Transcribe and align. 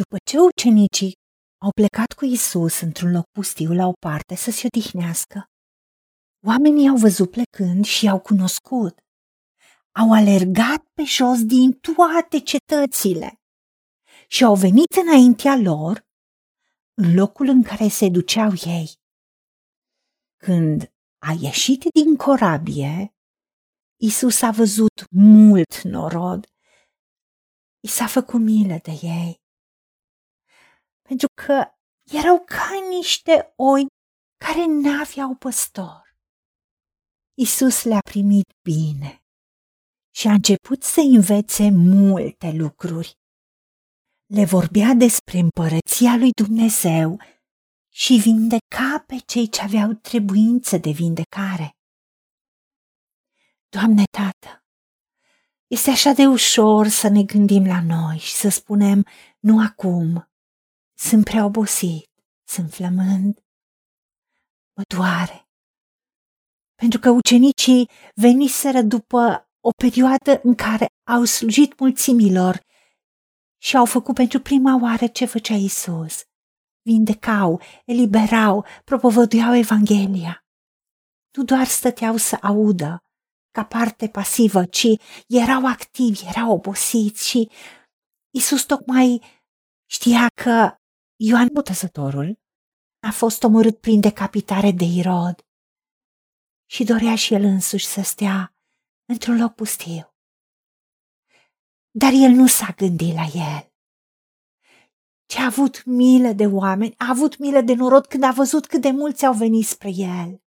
După 0.00 0.16
ce 0.24 0.38
ucenicii 0.38 1.12
au 1.64 1.70
plecat 1.70 2.12
cu 2.12 2.24
Isus 2.24 2.80
într-un 2.80 3.10
loc 3.10 3.24
pustiu 3.30 3.72
la 3.72 3.86
o 3.86 3.92
parte 4.06 4.34
să 4.34 4.50
se 4.50 4.66
odihnească, 4.66 5.44
oamenii 6.46 6.88
au 6.88 6.96
văzut 6.96 7.30
plecând 7.30 7.84
și 7.84 8.04
i-au 8.04 8.20
cunoscut. 8.20 8.94
Au 10.00 10.12
alergat 10.12 10.82
pe 10.94 11.02
jos 11.02 11.44
din 11.44 11.72
toate 11.72 12.38
cetățile 12.40 13.40
și 14.28 14.44
au 14.44 14.54
venit 14.54 14.92
înaintea 15.02 15.56
lor 15.56 16.06
în 16.94 17.14
locul 17.14 17.48
în 17.48 17.62
care 17.62 17.88
se 17.88 18.08
duceau 18.08 18.52
ei. 18.64 18.88
Când 20.36 20.92
a 21.18 21.32
ieșit 21.40 21.82
din 21.92 22.16
corabie, 22.16 23.14
Isus 23.96 24.42
a 24.42 24.50
văzut 24.50 25.04
mult 25.10 25.82
norod. 25.82 26.46
I 27.80 27.88
s-a 27.88 28.06
făcut 28.06 28.40
milă 28.40 28.78
de 28.82 28.98
ei. 29.02 29.40
Pentru 31.10 31.28
că 31.34 31.70
erau 32.10 32.42
ca 32.44 32.70
niște 32.88 33.52
oi 33.56 33.86
care 34.44 34.64
n-aveau 34.66 35.34
păstor. 35.34 36.16
Isus 37.34 37.82
le-a 37.84 38.00
primit 38.04 38.48
bine 38.62 39.22
și 40.14 40.26
a 40.26 40.32
început 40.32 40.82
să 40.82 41.00
învețe 41.00 41.70
multe 41.70 42.50
lucruri. 42.50 43.12
Le 44.26 44.44
vorbea 44.44 44.94
despre 44.94 45.38
împărăția 45.38 46.16
lui 46.16 46.30
Dumnezeu 46.30 47.20
și 47.92 48.16
vindeca 48.16 49.04
pe 49.06 49.16
cei 49.26 49.48
ce 49.48 49.62
aveau 49.62 49.92
trebuință 49.92 50.76
de 50.76 50.90
vindecare. 50.90 51.76
Doamne 53.68 54.04
Tată, 54.10 54.64
este 55.66 55.90
așa 55.90 56.12
de 56.12 56.26
ușor 56.26 56.86
să 56.88 57.08
ne 57.08 57.22
gândim 57.22 57.66
la 57.66 57.82
noi 57.82 58.18
și 58.18 58.34
să 58.34 58.48
spunem, 58.48 59.06
nu 59.38 59.62
acum, 59.62 60.29
sunt 61.00 61.24
prea 61.24 61.44
obosit, 61.44 62.10
sunt 62.48 62.72
flămând, 62.72 63.44
mă 64.76 64.82
doare. 64.96 65.48
Pentru 66.74 66.98
că 66.98 67.10
ucenicii 67.10 67.90
veniseră 68.14 68.82
după 68.82 69.48
o 69.60 69.70
perioadă 69.76 70.40
în 70.42 70.54
care 70.54 70.86
au 71.08 71.24
slujit 71.24 71.78
mulțimilor 71.78 72.60
și 73.62 73.76
au 73.76 73.84
făcut 73.84 74.14
pentru 74.14 74.40
prima 74.40 74.78
oară 74.82 75.06
ce 75.06 75.24
făcea 75.24 75.54
Isus. 75.54 76.22
Vindecau, 76.82 77.60
eliberau, 77.84 78.66
propovăduiau 78.84 79.56
Evanghelia. 79.56 80.44
Nu 81.36 81.44
doar 81.44 81.66
stăteau 81.66 82.16
să 82.16 82.38
audă 82.42 82.98
ca 83.50 83.64
parte 83.64 84.08
pasivă, 84.08 84.64
ci 84.64 84.86
erau 85.26 85.66
activi, 85.66 86.24
erau 86.26 86.52
obosiți 86.52 87.28
și 87.28 87.50
Isus 88.30 88.64
tocmai 88.64 89.22
știa 89.86 90.26
că 90.42 90.79
Ioan 91.22 91.48
Botezătorul 91.52 92.40
a 93.00 93.10
fost 93.10 93.42
omorât 93.42 93.80
prin 93.80 94.00
decapitare 94.00 94.70
de 94.70 94.84
Irod 94.84 95.46
și 96.66 96.84
dorea 96.84 97.16
și 97.16 97.34
el 97.34 97.42
însuși 97.42 97.86
să 97.86 98.02
stea 98.02 98.54
într-un 99.04 99.40
loc 99.40 99.54
pustiu. 99.54 100.14
Dar 101.90 102.12
el 102.12 102.30
nu 102.30 102.46
s-a 102.46 102.74
gândit 102.76 103.14
la 103.14 103.24
el. 103.34 103.72
Ce 105.26 105.38
a 105.38 105.44
avut 105.44 105.84
milă 105.84 106.32
de 106.32 106.46
oameni, 106.46 106.94
a 106.96 107.08
avut 107.08 107.38
milă 107.38 107.60
de 107.60 107.74
norod 107.74 108.06
când 108.06 108.22
a 108.22 108.32
văzut 108.32 108.66
cât 108.66 108.80
de 108.80 108.90
mulți 108.90 109.26
au 109.26 109.34
venit 109.34 109.66
spre 109.66 109.90
el. 109.94 110.42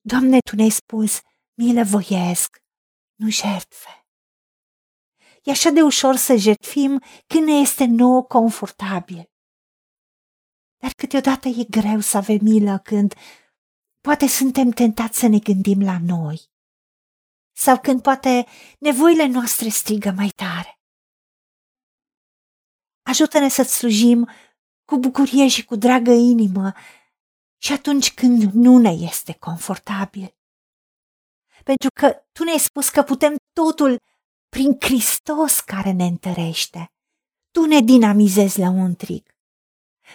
Doamne, 0.00 0.38
Tu 0.38 0.56
ne-ai 0.56 0.70
spus, 0.70 1.20
milă 1.54 1.84
voiesc, 1.84 2.62
nu 3.14 3.30
jertfe. 3.30 4.01
E 5.42 5.50
așa 5.50 5.70
de 5.70 5.82
ușor 5.82 6.16
să 6.16 6.36
jertfim 6.36 7.02
când 7.26 7.46
ne 7.46 7.52
este 7.52 7.84
nouă 7.84 8.22
confortabil. 8.22 9.30
Dar 10.76 10.92
câteodată 10.92 11.48
e 11.48 11.66
greu 11.70 12.00
să 12.00 12.16
avem 12.16 12.38
milă 12.42 12.78
când 12.78 13.14
poate 14.00 14.26
suntem 14.26 14.70
tentați 14.70 15.18
să 15.18 15.26
ne 15.26 15.38
gândim 15.38 15.82
la 15.82 15.98
noi 16.06 16.50
sau 17.56 17.80
când 17.80 18.02
poate 18.02 18.46
nevoile 18.78 19.26
noastre 19.26 19.68
strigă 19.68 20.10
mai 20.10 20.28
tare. 20.28 20.80
Ajută-ne 23.02 23.48
să 23.48 23.62
slujim 23.62 24.28
cu 24.84 24.98
bucurie 24.98 25.48
și 25.48 25.64
cu 25.64 25.76
dragă 25.76 26.10
inimă 26.10 26.72
și 27.56 27.72
atunci 27.72 28.14
când 28.14 28.42
nu 28.42 28.78
ne 28.78 28.90
este 28.90 29.32
confortabil. 29.32 30.34
Pentru 31.64 31.88
că 32.00 32.24
tu 32.32 32.44
ne-ai 32.44 32.58
spus 32.58 32.88
că 32.88 33.02
putem 33.02 33.36
totul 33.52 33.96
prin 34.56 34.76
Hristos 34.80 35.60
care 35.60 35.90
ne 35.90 36.04
întărește. 36.04 36.92
Tu 37.50 37.64
ne 37.64 37.80
dinamizezi 37.80 38.58
la 38.58 38.68
un 38.68 38.94
trig. 38.94 39.36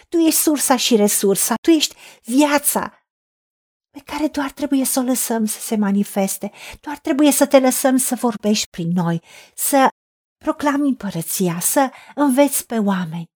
Tu 0.08 0.16
ești 0.16 0.40
sursa 0.40 0.76
și 0.76 0.96
resursa, 0.96 1.54
tu 1.62 1.70
ești 1.70 1.94
viața 2.22 3.06
pe 3.90 4.00
care 4.04 4.28
doar 4.28 4.50
trebuie 4.52 4.84
să 4.84 5.00
o 5.00 5.02
lăsăm 5.02 5.44
să 5.44 5.60
se 5.60 5.76
manifeste, 5.76 6.52
doar 6.80 6.98
trebuie 6.98 7.32
să 7.32 7.46
te 7.46 7.58
lăsăm 7.58 7.96
să 7.96 8.14
vorbești 8.14 8.68
prin 8.70 8.90
noi, 8.92 9.22
să 9.54 9.88
proclami 10.44 10.88
împărăția, 10.88 11.60
să 11.60 11.90
înveți 12.14 12.66
pe 12.66 12.78
oameni, 12.78 13.30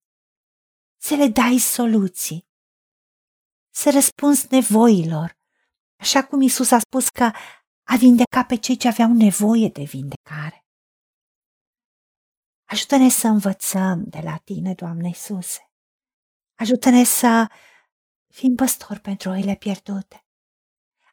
să 1.01 1.15
le 1.15 1.27
dai 1.27 1.57
soluții, 1.57 2.45
să 3.73 3.91
răspunzi 3.91 4.47
nevoilor, 4.49 5.37
așa 5.99 6.23
cum 6.23 6.41
Isus 6.41 6.71
a 6.71 6.79
spus 6.79 7.09
că 7.09 7.31
a 7.83 7.95
vindecat 7.97 8.47
pe 8.47 8.55
cei 8.55 8.77
ce 8.77 8.87
aveau 8.87 9.13
nevoie 9.13 9.67
de 9.67 9.83
vindecare. 9.83 10.62
Ajută-ne 12.73 13.09
să 13.09 13.27
învățăm 13.27 14.03
de 14.03 14.19
la 14.23 14.37
Tine, 14.37 14.73
Doamne 14.73 15.07
Iisuse. 15.07 15.71
Ajută-ne 16.55 17.03
să 17.03 17.47
fim 18.27 18.55
păstori 18.55 18.99
pentru 18.99 19.29
oile 19.29 19.55
pierdute. 19.55 20.25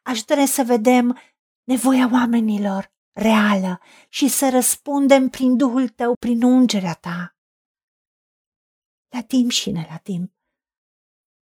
Ajută-ne 0.03 0.45
să 0.45 0.63
vedem 0.63 1.19
nevoia 1.63 2.09
oamenilor 2.11 2.93
reală 3.11 3.81
și 4.09 4.27
să 4.27 4.49
răspundem 4.49 5.29
prin 5.29 5.57
Duhul 5.57 5.89
Tău, 5.89 6.13
prin 6.19 6.43
ungerea 6.43 6.93
Ta. 6.93 7.35
La 9.07 9.23
timp 9.23 9.49
și 9.49 9.71
ne 9.71 9.85
la 9.89 9.97
timp. 9.97 10.33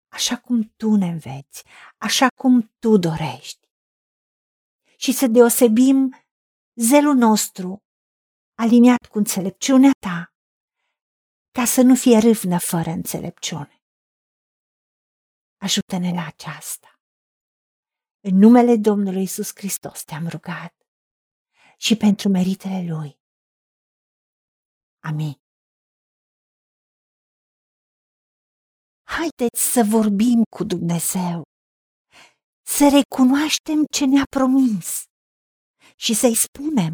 Așa 0.08 0.38
cum 0.38 0.74
Tu 0.76 0.96
ne 0.96 1.08
înveți, 1.08 1.64
așa 1.98 2.28
cum 2.36 2.72
Tu 2.80 2.98
dorești. 2.98 3.68
Și 4.98 5.12
să 5.12 5.28
deosebim 5.28 6.16
zelul 6.76 7.16
nostru 7.16 7.84
aliniat 8.64 9.06
cu 9.12 9.18
înțelepciunea 9.18 9.92
Ta, 10.06 10.34
ca 11.52 11.66
să 11.66 11.82
nu 11.82 11.96
fie 11.96 12.18
râvnă 12.18 12.58
fără 12.60 12.90
înțelepciune. 12.90 13.76
Ajută-ne 15.68 16.12
la 16.20 16.26
aceasta. 16.26 16.92
În 18.28 18.36
numele 18.38 18.76
Domnului 18.90 19.22
Isus 19.22 19.50
Hristos 19.60 20.04
te-am 20.04 20.28
rugat 20.28 20.74
și 21.78 21.94
pentru 21.98 22.30
meritele 22.30 22.82
Lui. 22.94 23.12
Amin. 25.10 25.36
Haideți 29.16 29.62
să 29.74 29.82
vorbim 29.98 30.40
cu 30.56 30.64
Dumnezeu, 30.64 31.42
să 32.66 32.84
recunoaștem 32.98 33.80
ce 33.96 34.06
ne-a 34.06 34.28
promis 34.38 35.04
și 35.96 36.14
să-i 36.14 36.36
spunem, 36.36 36.94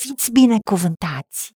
Fiți 0.00 0.30
binecuvântați! 0.32 1.57